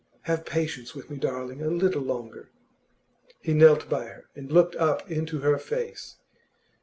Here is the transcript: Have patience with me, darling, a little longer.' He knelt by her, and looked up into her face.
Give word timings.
Have 0.23 0.47
patience 0.47 0.95
with 0.95 1.11
me, 1.11 1.17
darling, 1.17 1.61
a 1.61 1.67
little 1.69 2.01
longer.' 2.01 2.49
He 3.39 3.53
knelt 3.53 3.87
by 3.87 4.05
her, 4.05 4.25
and 4.35 4.51
looked 4.51 4.75
up 4.77 5.07
into 5.11 5.41
her 5.41 5.59
face. 5.59 6.15